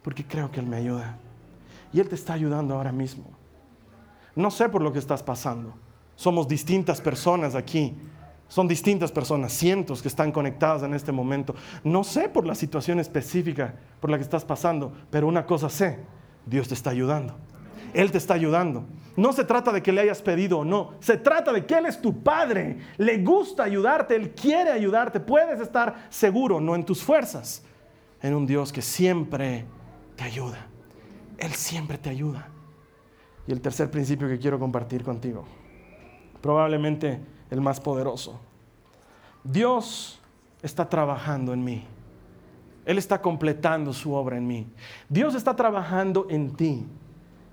[0.03, 1.17] Porque creo que Él me ayuda.
[1.91, 3.25] Y Él te está ayudando ahora mismo.
[4.37, 5.75] No sé por lo que estás pasando.
[6.15, 7.97] Somos distintas personas aquí.
[8.49, 11.55] Son distintas personas, cientos que están conectadas en este momento.
[11.83, 15.99] No sé por la situación específica por la que estás pasando, pero una cosa sé,
[16.47, 17.35] Dios te está ayudando.
[17.95, 18.85] Él te está ayudando.
[19.17, 21.87] No se trata de que le hayas pedido o no, se trata de que Él
[21.87, 27.03] es tu Padre, le gusta ayudarte, Él quiere ayudarte, puedes estar seguro, no en tus
[27.03, 27.65] fuerzas,
[28.23, 29.65] en un Dios que siempre
[30.15, 30.67] te ayuda.
[31.37, 32.49] Él siempre te ayuda.
[33.47, 35.45] Y el tercer principio que quiero compartir contigo,
[36.41, 37.21] probablemente
[37.51, 38.41] el más poderoso.
[39.43, 40.21] Dios
[40.63, 41.85] está trabajando en mí.
[42.85, 44.67] Él está completando su obra en mí.
[45.09, 46.87] Dios está trabajando en ti.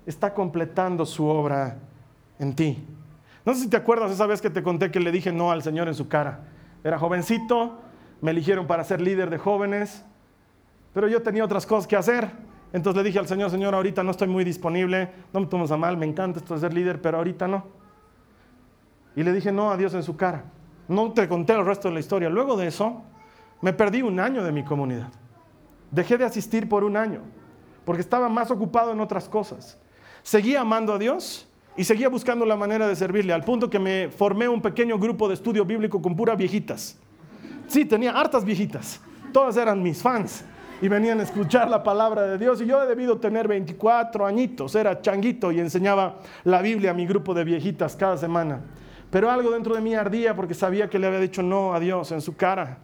[0.06, 1.78] Está completando su obra
[2.38, 2.84] en ti.
[3.44, 5.62] No sé si te acuerdas esa vez que te conté que le dije no al
[5.62, 6.44] Señor en su cara.
[6.82, 7.78] Era jovencito,
[8.20, 10.04] me eligieron para ser líder de jóvenes,
[10.94, 12.30] pero yo tenía otras cosas que hacer.
[12.72, 15.76] Entonces le dije al Señor, Señor, ahorita no estoy muy disponible, no me tomes a
[15.76, 17.66] mal, me encanta esto de ser líder, pero ahorita no.
[19.14, 20.44] Y le dije no a Dios en su cara.
[20.88, 22.28] No te conté el resto de la historia.
[22.28, 23.02] Luego de eso,
[23.60, 25.08] me perdí un año de mi comunidad.
[25.90, 27.20] Dejé de asistir por un año,
[27.84, 29.78] porque estaba más ocupado en otras cosas.
[30.26, 34.08] Seguía amando a Dios y seguía buscando la manera de servirle, al punto que me
[34.08, 36.98] formé un pequeño grupo de estudio bíblico con puras viejitas.
[37.68, 39.00] Sí, tenía hartas viejitas.
[39.32, 40.44] Todas eran mis fans
[40.82, 42.60] y venían a escuchar la palabra de Dios.
[42.60, 47.06] Y yo he debido tener 24 añitos, era changuito y enseñaba la Biblia a mi
[47.06, 48.62] grupo de viejitas cada semana.
[49.12, 52.10] Pero algo dentro de mí ardía porque sabía que le había dicho no a Dios
[52.10, 52.78] en su cara.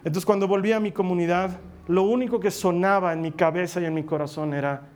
[0.00, 3.94] Entonces cuando volví a mi comunidad, lo único que sonaba en mi cabeza y en
[3.94, 4.89] mi corazón era,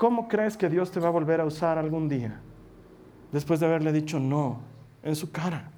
[0.00, 2.40] ¿cómo crees que Dios te va a volver a usar algún día?
[3.32, 4.60] Después de haberle dicho no
[5.02, 5.70] en su cara.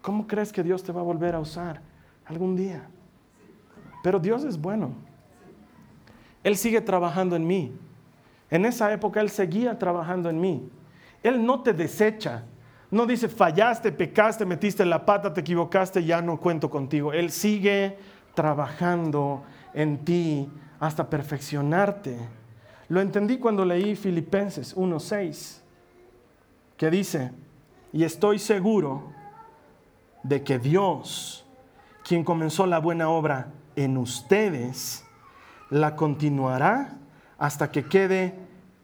[0.00, 1.82] ¿Cómo crees que Dios te va a volver a usar
[2.24, 2.88] algún día?
[4.02, 4.92] Pero Dios es bueno.
[6.42, 7.74] Él sigue trabajando en mí.
[8.48, 10.70] En esa época Él seguía trabajando en mí.
[11.22, 12.44] Él no te desecha.
[12.90, 17.12] No dice, fallaste, pecaste, metiste la pata, te equivocaste, ya no cuento contigo.
[17.12, 17.98] Él sigue
[18.32, 19.42] trabajando
[19.74, 20.48] en ti
[20.80, 22.16] hasta perfeccionarte.
[22.92, 25.62] Lo entendí cuando leí Filipenses 1.6,
[26.76, 27.32] que dice,
[27.90, 29.14] y estoy seguro
[30.22, 31.46] de que Dios,
[32.04, 35.06] quien comenzó la buena obra en ustedes,
[35.70, 36.98] la continuará
[37.38, 38.34] hasta que quede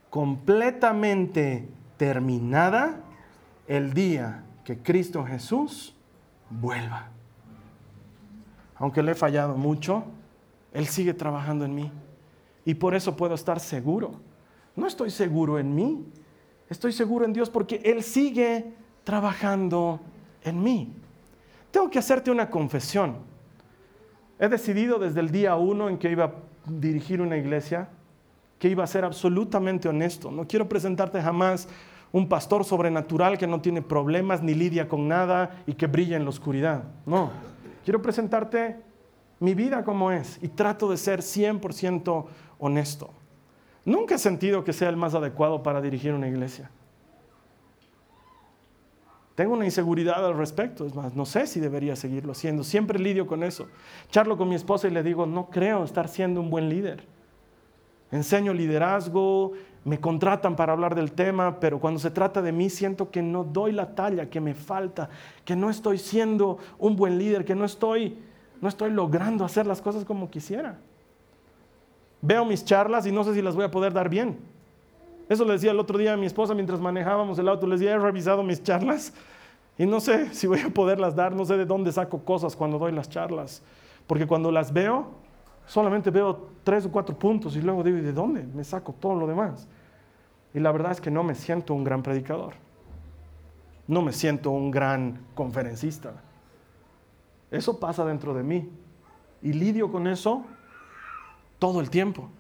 [0.09, 1.69] completamente
[1.99, 3.03] terminada
[3.67, 5.95] el día que Cristo Jesús
[6.49, 7.09] vuelva.
[8.77, 10.05] Aunque le he fallado mucho,
[10.73, 11.93] Él sigue trabajando en mí.
[12.65, 14.13] Y por eso puedo estar seguro.
[14.77, 16.05] No estoy seguro en mí,
[16.69, 18.73] estoy seguro en Dios porque Él sigue
[19.05, 20.01] trabajando
[20.45, 20.93] en mí.
[21.71, 23.17] Tengo que hacerte una confesión.
[24.39, 26.33] He decidido desde el día uno en que iba a
[26.69, 27.89] dirigir una iglesia
[28.59, 30.31] que iba a ser absolutamente honesto.
[30.31, 31.69] No quiero presentarte jamás
[32.13, 36.25] un pastor sobrenatural que no tiene problemas ni lidia con nada y que brilla en
[36.25, 36.85] la oscuridad.
[37.07, 37.31] No,
[37.85, 38.77] quiero presentarte
[39.41, 42.27] mi vida como es y trato de ser 100%
[42.59, 43.11] honesto.
[43.85, 46.71] Nunca he sentido que sea el más adecuado para dirigir una iglesia.
[49.35, 52.65] Tengo una inseguridad al respecto, es más, no sé si debería seguirlo siendo.
[52.65, 53.69] Siempre lidio con eso.
[54.11, 57.05] Charlo con mi esposa y le digo, no creo estar siendo un buen líder.
[58.11, 59.53] Enseño liderazgo,
[59.85, 63.45] me contratan para hablar del tema, pero cuando se trata de mí siento que no
[63.45, 65.09] doy la talla, que me falta,
[65.45, 68.19] que no estoy siendo un buen líder, que no estoy,
[68.61, 70.79] no estoy logrando hacer las cosas como quisiera.
[72.21, 74.39] Veo mis charlas y no sé si las voy a poder dar bien.
[75.29, 77.67] Eso le decía el otro día a mi esposa mientras manejábamos el auto.
[77.67, 79.13] Les decía, he revisado mis charlas
[79.77, 82.79] y no sé si voy a poderlas dar, no sé de dónde saco cosas cuando
[82.79, 83.63] doy las charlas.
[84.07, 85.07] Porque cuando las veo,
[85.67, 89.15] solamente veo tres o cuatro puntos y luego digo, ¿y de dónde me saco todo
[89.15, 89.69] lo demás?
[90.55, 92.55] Y la verdad es que no me siento un gran predicador.
[93.87, 96.15] No me siento un gran conferencista.
[97.51, 98.69] Eso pasa dentro de mí.
[99.43, 100.45] Y lidio con eso
[101.59, 102.31] todo el tiempo.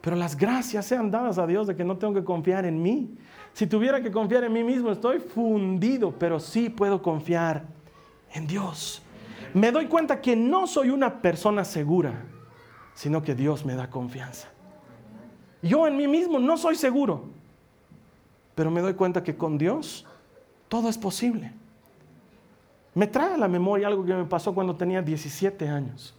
[0.00, 3.16] Pero las gracias sean dadas a Dios de que no tengo que confiar en mí.
[3.52, 7.64] Si tuviera que confiar en mí mismo, estoy fundido, pero sí puedo confiar
[8.32, 9.02] en Dios.
[9.54, 12.24] Me doy cuenta que no soy una persona segura,
[12.94, 14.48] sino que Dios me da confianza.
[15.62, 17.26] Yo en mí mismo no soy seguro,
[18.54, 20.04] pero me doy cuenta que con Dios
[20.68, 21.52] todo es posible.
[22.94, 26.14] Me trae a la memoria algo que me pasó cuando tenía 17 años.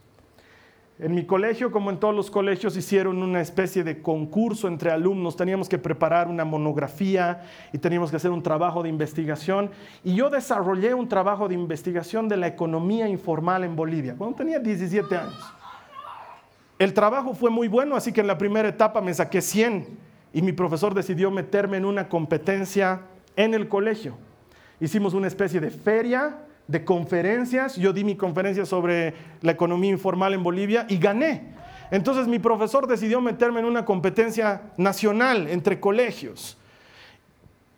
[0.99, 5.35] En mi colegio, como en todos los colegios, hicieron una especie de concurso entre alumnos.
[5.35, 9.71] Teníamos que preparar una monografía y teníamos que hacer un trabajo de investigación.
[10.03, 14.59] Y yo desarrollé un trabajo de investigación de la economía informal en Bolivia, cuando tenía
[14.59, 15.53] 17 años.
[16.77, 19.87] El trabajo fue muy bueno, así que en la primera etapa me saqué 100
[20.31, 23.01] y mi profesor decidió meterme en una competencia
[23.35, 24.15] en el colegio.
[24.79, 27.75] Hicimos una especie de feria de conferencias.
[27.75, 31.53] Yo di mi conferencia sobre la economía informal en Bolivia y gané.
[31.91, 36.57] Entonces mi profesor decidió meterme en una competencia nacional entre colegios.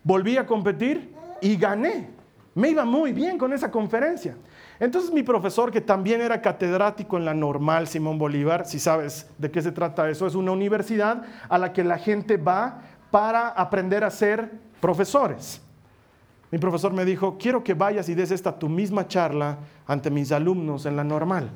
[0.02, 2.08] Volví a competir y gané.
[2.54, 4.36] Me iba muy bien con esa conferencia.
[4.80, 9.50] Entonces mi profesor, que también era catedrático en la normal Simón Bolívar, si sabes de
[9.50, 14.04] qué se trata eso, es una universidad a la que la gente va para aprender
[14.04, 15.60] a ser profesores.
[16.50, 20.30] Mi profesor me dijo, quiero que vayas y des esta tu misma charla ante mis
[20.32, 21.50] alumnos en la normal.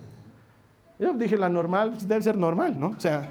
[0.99, 2.89] Yo dije, la normal pues, debe ser normal, ¿no?
[2.89, 3.31] O sea,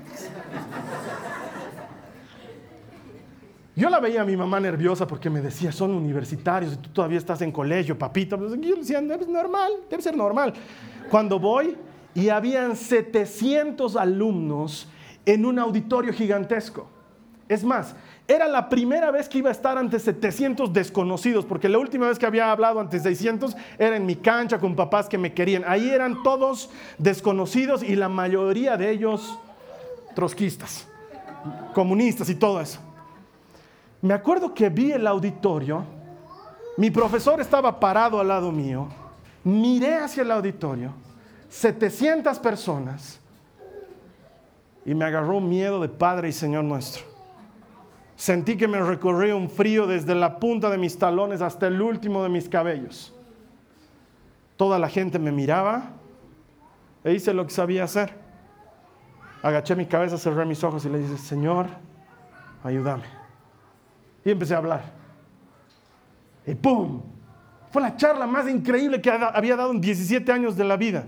[3.80, 7.17] Yo la veía a mi mamá nerviosa porque me decía, son universitarios y tú todavía
[7.17, 8.38] estás en colegio, papito.
[8.38, 10.54] Pues yo le decía, es normal, debe ser normal.
[11.10, 11.78] Cuando voy
[12.13, 14.89] y habían 700 alumnos
[15.26, 16.89] en un auditorio gigantesco.
[17.48, 17.95] Es más,
[18.30, 22.20] era la primera vez que iba a estar ante 700 desconocidos, porque la última vez
[22.20, 25.63] que había hablado ante 600 era en mi cancha con papás que me querían.
[25.65, 29.39] Ahí eran todos desconocidos y la mayoría de ellos
[30.13, 30.88] trotskistas,
[31.74, 32.80] comunistas y todo eso.
[34.00, 35.84] Me acuerdo que vi el auditorio,
[36.78, 38.89] mi profesor estaba parado al lado mío,
[39.44, 40.94] miré hacia el auditorio,
[41.50, 43.20] 700 personas,
[44.86, 47.10] y me agarró miedo de Padre y Señor nuestro.
[48.19, 52.21] Sentí que me recorría un frío desde la punta de mis talones hasta el último
[52.21, 53.13] de mis cabellos.
[54.58, 55.91] Toda la gente me miraba
[57.05, 58.13] e hice lo que sabía hacer.
[59.41, 61.67] Agaché mi cabeza, cerré mis ojos y le dije, Señor,
[62.62, 63.05] ayúdame.
[64.25, 64.82] Y empecé a hablar.
[66.45, 67.01] Y ¡pum!
[67.71, 71.05] Fue la charla más increíble que había dado en 17 años de la vida.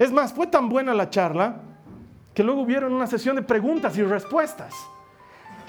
[0.00, 1.60] Es más, fue tan buena la charla
[2.34, 4.74] que luego hubieron una sesión de preguntas y respuestas.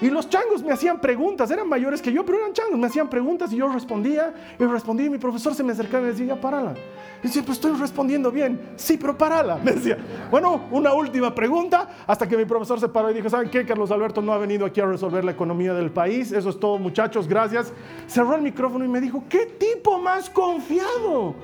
[0.02, 3.08] Y los changos me hacían preguntas, eran mayores que yo, pero eran changos, me hacían
[3.08, 6.40] preguntas y yo respondía y respondía y mi profesor se me acercaba y me decía,
[6.40, 6.74] párala.
[7.22, 8.60] Y decía, pues estoy respondiendo bien.
[8.74, 9.56] Sí, pero párala.
[9.64, 9.96] Me decía,
[10.28, 13.64] bueno, una última pregunta, hasta que mi profesor se paró y dijo, ¿saben qué?
[13.64, 16.32] Carlos Alberto no ha venido aquí a resolver la economía del país.
[16.32, 17.72] Eso es todo, muchachos, gracias.
[18.08, 21.36] Cerró el micrófono y me dijo, ¿qué tipo más confiado?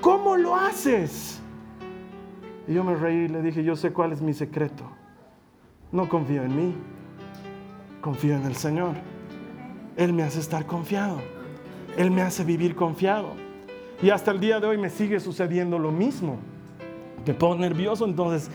[0.00, 1.40] ¿Cómo lo haces?
[2.68, 4.84] Y yo me reí y le dije, yo sé cuál es mi secreto.
[5.90, 6.74] No confío en mí
[8.06, 8.94] confío en el Señor.
[9.96, 11.18] Él me hace estar confiado.
[11.96, 13.30] Él me hace vivir confiado.
[14.00, 16.36] Y hasta el día de hoy me sigue sucediendo lo mismo.
[17.26, 18.48] Me pongo nervioso, entonces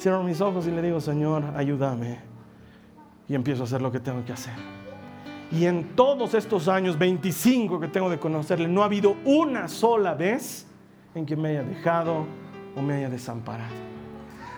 [0.00, 2.20] cierro mis ojos y le digo, Señor, ayúdame.
[3.28, 4.54] Y empiezo a hacer lo que tengo que hacer.
[5.52, 10.14] Y en todos estos años, 25 que tengo de conocerle, no ha habido una sola
[10.14, 10.66] vez
[11.14, 12.24] en que me haya dejado
[12.74, 13.93] o me haya desamparado.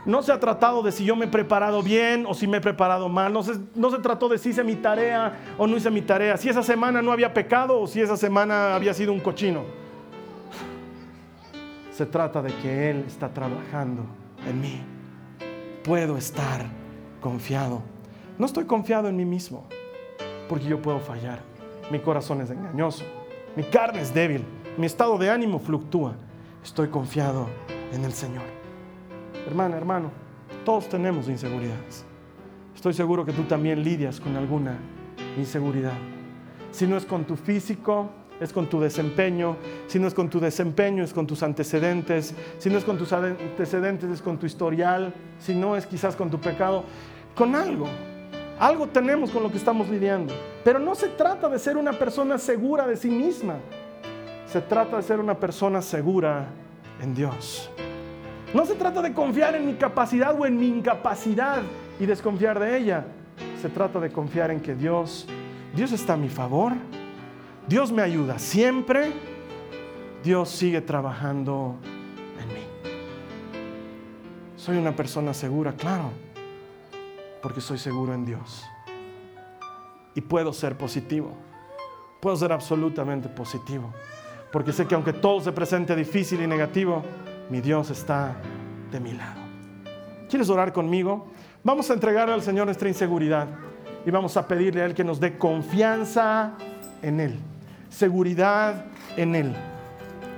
[0.07, 2.61] No se ha tratado de si yo me he preparado bien o si me he
[2.61, 3.33] preparado mal.
[3.33, 6.37] No se, no se trató de si hice mi tarea o no hice mi tarea.
[6.37, 9.65] Si esa semana no había pecado o si esa semana había sido un cochino.
[11.91, 14.05] Se trata de que Él está trabajando
[14.49, 14.81] en mí.
[15.83, 16.65] Puedo estar
[17.21, 17.83] confiado.
[18.39, 19.67] No estoy confiado en mí mismo
[20.49, 21.41] porque yo puedo fallar.
[21.91, 23.05] Mi corazón es engañoso.
[23.57, 24.45] Mi carne es débil.
[24.77, 26.15] Mi estado de ánimo fluctúa.
[26.63, 27.49] Estoy confiado
[27.93, 28.56] en el Señor.
[29.47, 30.11] Hermana, hermano,
[30.65, 32.05] todos tenemos inseguridades.
[32.75, 34.77] Estoy seguro que tú también lidias con alguna
[35.39, 35.95] inseguridad.
[36.73, 39.57] Si no es con tu físico, es con tu desempeño.
[39.87, 42.35] Si no es con tu desempeño, es con tus antecedentes.
[42.59, 45.15] Si no es con tus antecedentes, es con tu historial.
[45.39, 46.85] Si no es quizás con tu pecado,
[47.35, 47.87] con algo.
[48.59, 50.35] Algo tenemos con lo que estamos lidiando.
[50.65, 53.57] Pero no se trata de ser una persona segura de sí misma.
[54.47, 56.47] Se trata de ser una persona segura
[57.01, 57.71] en Dios.
[58.57, 61.61] No se trata de confiar en mi capacidad o en mi incapacidad
[62.01, 63.05] y desconfiar de ella.
[63.61, 65.27] Se trata de confiar en que Dios,
[65.75, 66.73] Dios está a mi favor.
[67.69, 69.13] Dios me ayuda siempre.
[70.25, 71.77] Dios sigue trabajando
[72.41, 72.67] en mí.
[74.57, 76.11] Soy una persona segura, claro,
[77.43, 78.65] porque soy seguro en Dios.
[80.15, 81.37] Y puedo ser positivo.
[82.23, 83.93] Puedo ser absolutamente positivo.
[84.51, 87.05] Porque sé que aunque todo se presente difícil y negativo,
[87.51, 88.37] mi Dios está
[88.91, 89.41] de mi lado.
[90.29, 91.29] ¿Quieres orar conmigo?
[91.63, 93.49] Vamos a entregar al Señor nuestra inseguridad
[94.05, 96.53] y vamos a pedirle a Él que nos dé confianza
[97.03, 97.39] en Él,
[97.89, 99.55] seguridad en Él.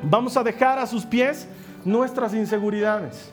[0.03, 1.49] Vamos a dejar a sus pies
[1.85, 3.33] nuestras inseguridades.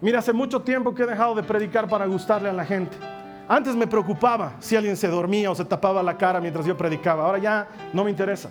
[0.00, 2.96] Mira, hace mucho tiempo que he dejado de predicar para gustarle a la gente.
[3.48, 7.24] Antes me preocupaba si alguien se dormía o se tapaba la cara mientras yo predicaba.
[7.24, 8.50] Ahora ya no me interesa.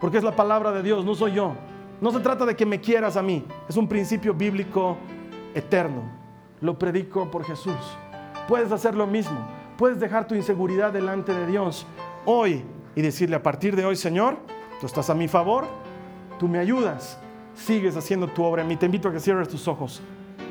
[0.00, 1.54] Porque es la palabra de Dios, no soy yo.
[2.00, 4.96] No se trata de que me quieras a mí, es un principio bíblico
[5.54, 6.02] eterno.
[6.60, 7.74] Lo predico por Jesús.
[8.46, 9.36] Puedes hacer lo mismo,
[9.76, 11.86] puedes dejar tu inseguridad delante de Dios
[12.24, 14.38] hoy y decirle a partir de hoy, Señor,
[14.80, 15.66] tú estás a mi favor,
[16.38, 17.18] tú me ayudas,
[17.54, 18.76] sigues haciendo tu obra en mí.
[18.76, 20.00] Te invito a que cierres tus ojos,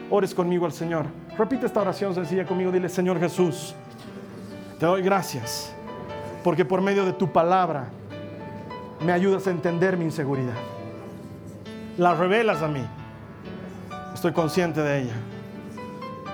[0.10, 1.06] ores conmigo al Señor.
[1.38, 3.74] Repite esta oración sencilla conmigo, dile, Señor Jesús,
[4.80, 5.74] te doy gracias
[6.44, 7.90] porque por medio de tu palabra
[9.04, 10.77] me ayudas a entender mi inseguridad
[11.98, 12.86] la revelas a mí.
[14.14, 15.16] Estoy consciente de ella.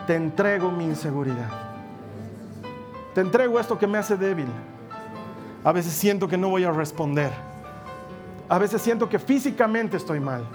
[0.08, 1.50] Te entrego mi inseguridad.
[3.14, 4.48] Te entrego esto que me hace débil.
[5.64, 7.32] A veces siento que no voy a responder.
[8.50, 10.46] A veces siento que físicamente estoy mal.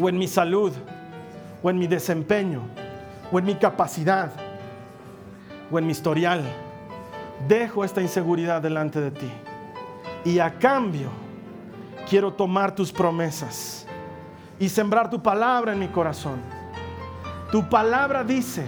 [0.00, 0.72] O en mi salud.
[1.62, 2.62] O en mi desempeño.
[3.30, 4.32] O en mi capacidad.
[5.70, 6.42] O en mi historial.
[7.48, 9.30] dejo esta inseguridad delante de ti.
[10.24, 11.10] Y a cambio,
[12.08, 13.86] quiero tomar tus promesas
[14.58, 16.40] y sembrar tu palabra en mi corazón.
[17.50, 18.66] Tu palabra dice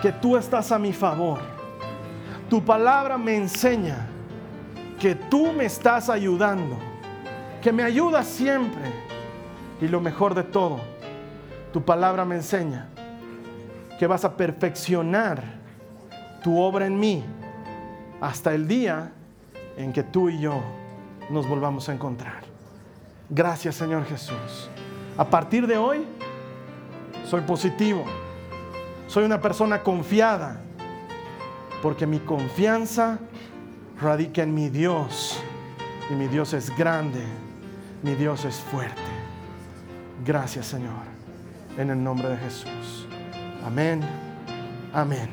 [0.00, 1.38] que tú estás a mi favor.
[2.48, 4.06] Tu palabra me enseña
[4.98, 6.76] que tú me estás ayudando,
[7.62, 8.82] que me ayudas siempre.
[9.80, 10.80] Y lo mejor de todo,
[11.72, 12.88] tu palabra me enseña
[13.98, 15.42] que vas a perfeccionar
[16.42, 17.24] tu obra en mí
[18.20, 19.12] hasta el día
[19.76, 20.60] en que tú y yo
[21.30, 22.42] nos volvamos a encontrar.
[23.28, 24.70] Gracias Señor Jesús.
[25.16, 26.06] A partir de hoy,
[27.24, 28.04] soy positivo.
[29.06, 30.60] Soy una persona confiada.
[31.82, 33.18] Porque mi confianza
[34.00, 35.42] radica en mi Dios.
[36.10, 37.22] Y mi Dios es grande.
[38.02, 39.00] Mi Dios es fuerte.
[40.24, 41.08] Gracias Señor.
[41.76, 43.06] En el nombre de Jesús.
[43.64, 44.00] Amén.
[44.92, 45.28] Amén.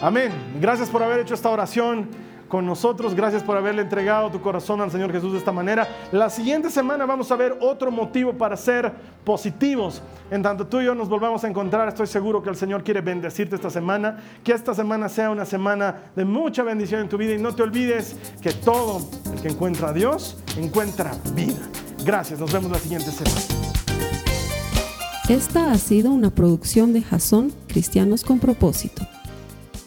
[0.00, 0.32] Amén.
[0.60, 2.08] Gracias por haber hecho esta oración
[2.48, 3.14] con nosotros.
[3.14, 5.88] Gracias por haberle entregado tu corazón al Señor Jesús de esta manera.
[6.12, 8.92] La siguiente semana vamos a ver otro motivo para ser
[9.24, 10.02] positivos.
[10.30, 13.00] En tanto tú y yo nos volvamos a encontrar, estoy seguro que el Señor quiere
[13.00, 14.18] bendecirte esta semana.
[14.44, 17.62] Que esta semana sea una semana de mucha bendición en tu vida y no te
[17.62, 19.00] olvides que todo
[19.32, 21.58] el que encuentra a Dios encuentra vida.
[22.04, 23.40] Gracias, nos vemos la siguiente semana.
[25.28, 29.02] Esta ha sido una producción de Jason Cristianos con propósito.